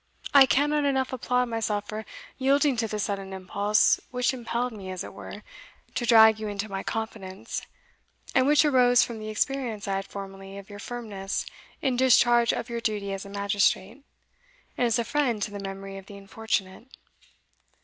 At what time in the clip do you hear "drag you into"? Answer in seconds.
6.07-6.67